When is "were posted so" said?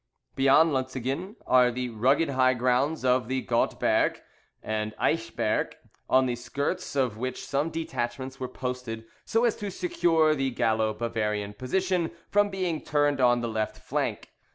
8.39-9.45